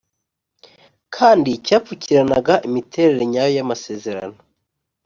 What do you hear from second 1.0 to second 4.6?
kandi cyapfukirana imiterere nyayo y amasezerano